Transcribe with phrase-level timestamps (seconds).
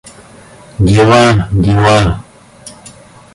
[0.79, 1.99] Дела, дела!